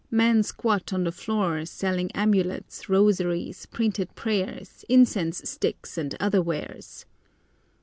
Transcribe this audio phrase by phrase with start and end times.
[0.09, 7.05] Men squat on the floor selling amulets, rosaries, printed prayers, incense sticks, and other wares.